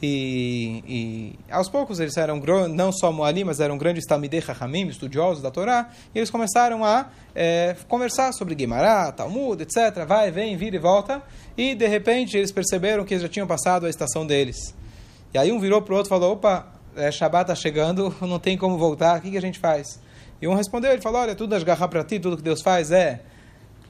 E, 0.02 0.82
e 0.88 1.52
aos 1.52 1.68
poucos 1.68 2.00
eles 2.00 2.16
eram 2.16 2.40
não 2.68 2.90
só 2.90 3.12
Moalim, 3.12 3.44
mas 3.44 3.60
eram 3.60 3.76
grandes 3.76 4.06
Talmidei 4.06 4.40
Chachamim, 4.40 4.86
estudiosos 4.88 5.42
da 5.42 5.50
Torá, 5.50 5.90
e 6.14 6.18
eles 6.18 6.30
começaram 6.30 6.84
a 6.84 7.10
eh, 7.34 7.76
conversar 7.86 8.32
sobre 8.32 8.54
Guimará, 8.54 9.12
Talmud, 9.12 9.62
etc. 9.62 10.06
Vai, 10.06 10.30
vem, 10.30 10.56
vira 10.56 10.76
e 10.76 10.78
volta. 10.78 11.22
E 11.56 11.74
de 11.74 11.86
repente 11.86 12.36
eles 12.36 12.50
perceberam 12.50 13.04
que 13.04 13.12
eles 13.12 13.22
já 13.22 13.28
tinham 13.28 13.46
passado 13.46 13.84
a 13.84 13.90
estação 13.90 14.26
deles. 14.26 14.74
E 15.34 15.38
aí 15.38 15.52
um 15.52 15.60
virou 15.60 15.82
para 15.82 15.92
o 15.92 15.96
outro 15.98 16.08
e 16.08 16.14
falou: 16.14 16.32
opa, 16.32 16.66
é, 16.96 17.10
Shabbat 17.10 17.42
está 17.42 17.54
chegando, 17.54 18.14
não 18.22 18.38
tem 18.38 18.56
como 18.56 18.78
voltar, 18.78 19.18
o 19.18 19.20
que, 19.20 19.30
que 19.30 19.38
a 19.38 19.42
gente 19.42 19.58
faz? 19.58 20.00
E 20.40 20.48
um 20.48 20.54
respondeu: 20.54 20.90
ele 20.90 21.02
falou: 21.02 21.20
olha, 21.20 21.34
tudo 21.34 21.54
agarrar 21.54 21.88
para 21.88 22.02
ti, 22.04 22.18
tudo 22.18 22.38
que 22.38 22.42
Deus 22.42 22.62
faz 22.62 22.90
é 22.90 23.20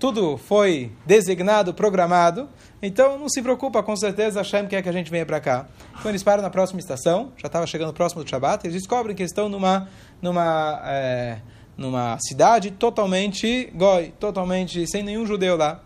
tudo 0.01 0.39
foi 0.39 0.91
designado, 1.05 1.75
programado. 1.75 2.49
Então 2.83 3.19
não 3.19 3.29
se 3.29 3.43
preocupa, 3.43 3.83
com 3.83 3.95
certeza 3.95 4.41
Hashem 4.41 4.67
quer 4.67 4.83
que 4.83 4.89
a 4.89 4.93
gente 4.93 5.11
venha 5.11 5.27
para 5.27 5.39
cá. 5.39 5.67
Então 5.99 6.11
eles 6.11 6.23
param 6.23 6.43
na 6.43 6.49
próxima 6.49 6.81
estação, 6.81 7.33
já 7.37 7.49
estava 7.49 7.67
chegando 7.67 7.93
próximo 7.93 8.25
do 8.25 8.31
Shabat, 8.31 8.67
eles 8.67 8.79
descobrem 8.79 9.15
que 9.15 9.23
estão 9.23 9.51
numa, 9.51 9.89
numa, 10.23 10.81
é, 10.87 11.39
numa 11.77 12.17
cidade 12.19 12.71
totalmente 12.71 13.71
goi, 13.75 14.15
totalmente 14.19 14.91
sem 14.91 15.03
nenhum 15.03 15.27
judeu 15.27 15.55
lá. 15.59 15.83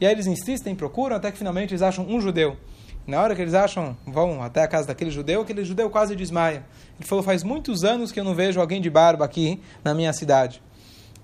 E 0.00 0.06
aí 0.06 0.12
eles 0.12 0.26
insistem, 0.26 0.74
procuram, 0.74 1.14
até 1.14 1.30
que 1.30 1.38
finalmente 1.38 1.70
eles 1.70 1.82
acham 1.82 2.04
um 2.04 2.20
judeu. 2.20 2.56
Na 3.06 3.22
hora 3.22 3.36
que 3.36 3.42
eles 3.42 3.54
acham, 3.54 3.96
vão 4.04 4.42
até 4.42 4.62
a 4.62 4.66
casa 4.66 4.88
daquele 4.88 5.10
judeu, 5.12 5.40
aquele 5.40 5.64
judeu 5.64 5.88
quase 5.88 6.16
desmaia. 6.16 6.64
Ele 6.98 7.08
falou, 7.08 7.22
faz 7.22 7.44
muitos 7.44 7.84
anos 7.84 8.10
que 8.10 8.18
eu 8.18 8.24
não 8.24 8.34
vejo 8.34 8.60
alguém 8.60 8.80
de 8.80 8.90
barba 8.90 9.24
aqui 9.24 9.60
na 9.84 9.94
minha 9.94 10.12
cidade. 10.12 10.60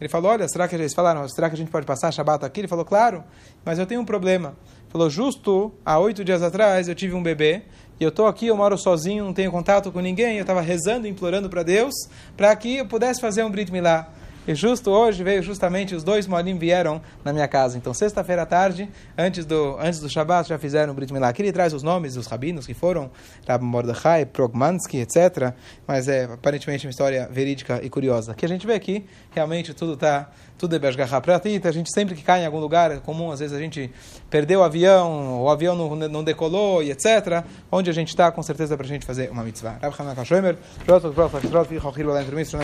Ele 0.00 0.08
falou, 0.08 0.30
olha, 0.30 0.46
será 0.48 0.68
que 0.68 0.76
eles 0.76 0.94
falaram, 0.94 1.28
será 1.28 1.48
que 1.48 1.54
a 1.54 1.58
gente 1.58 1.70
pode 1.70 1.84
passar 1.84 2.12
Shabbat 2.12 2.44
aqui? 2.44 2.60
Ele 2.60 2.68
falou, 2.68 2.84
claro, 2.84 3.24
mas 3.64 3.78
eu 3.78 3.86
tenho 3.86 4.00
um 4.00 4.04
problema. 4.04 4.48
Ele 4.48 4.90
falou, 4.90 5.10
justo 5.10 5.72
há 5.84 5.98
oito 5.98 6.24
dias 6.24 6.42
atrás 6.42 6.88
eu 6.88 6.94
tive 6.94 7.14
um 7.14 7.22
bebê, 7.22 7.62
e 7.98 8.04
eu 8.04 8.10
estou 8.10 8.28
aqui, 8.28 8.46
eu 8.46 8.56
moro 8.56 8.78
sozinho, 8.78 9.24
não 9.24 9.32
tenho 9.32 9.50
contato 9.50 9.90
com 9.90 10.00
ninguém, 10.00 10.36
eu 10.36 10.42
estava 10.42 10.60
rezando, 10.60 11.08
implorando 11.08 11.50
para 11.50 11.64
Deus, 11.64 11.92
para 12.36 12.54
que 12.54 12.76
eu 12.76 12.86
pudesse 12.86 13.20
fazer 13.20 13.42
um 13.42 13.50
Brit 13.50 13.72
Milá. 13.72 14.08
E 14.48 14.54
justo 14.54 14.90
hoje 14.90 15.22
veio 15.22 15.42
justamente 15.42 15.94
os 15.94 16.02
dois 16.02 16.26
Molim 16.26 16.56
vieram 16.56 17.02
na 17.22 17.34
minha 17.34 17.46
casa. 17.46 17.76
Então, 17.76 17.92
sexta-feira 17.92 18.44
à 18.44 18.46
tarde, 18.46 18.88
antes 19.18 19.44
do, 19.44 19.76
antes 19.78 20.00
do 20.00 20.08
Shabat, 20.08 20.48
já 20.48 20.58
fizeram 20.58 20.94
o 20.94 20.96
Brit 20.96 21.12
Milá. 21.12 21.28
Aqui 21.28 21.42
ele 21.42 21.52
traz 21.52 21.74
os 21.74 21.82
nomes 21.82 22.14
dos 22.14 22.26
rabinos 22.26 22.66
que 22.66 22.72
foram, 22.72 23.10
Rab 23.46 23.62
Mordechai, 23.62 24.24
Progmansky, 24.24 25.00
etc. 25.00 25.52
Mas 25.86 26.08
é 26.08 26.24
aparentemente 26.24 26.86
uma 26.86 26.90
história 26.90 27.28
verídica 27.30 27.78
e 27.82 27.90
curiosa. 27.90 28.32
Aqui 28.32 28.46
a 28.46 28.48
gente 28.48 28.66
vê 28.66 28.80
que 28.80 29.04
realmente 29.34 29.74
tudo 29.74 29.92
está 29.92 30.30
tudo 30.58 30.74
é 30.74 30.78
Beshgaha 30.78 31.20
Pratita, 31.20 31.68
a 31.68 31.72
gente 31.72 31.92
sempre 31.92 32.16
que 32.16 32.22
cai 32.22 32.42
em 32.42 32.46
algum 32.46 32.58
lugar, 32.58 32.90
é 32.90 32.96
comum, 32.96 33.30
às 33.30 33.38
vezes 33.38 33.56
a 33.56 33.60
gente 33.60 33.92
perdeu 34.28 34.58
o 34.58 34.62
avião, 34.64 35.40
o 35.40 35.48
avião 35.48 35.76
não, 35.76 35.94
não 36.08 36.24
decolou 36.24 36.82
e 36.82 36.90
etc. 36.90 37.44
Onde 37.70 37.88
a 37.88 37.92
gente 37.92 38.08
está, 38.08 38.32
com 38.32 38.42
certeza, 38.42 38.76
para 38.76 38.84
a 38.84 38.88
gente 38.88 39.06
fazer 39.06 39.30
uma 39.30 39.44
mitzvah. 39.44 39.78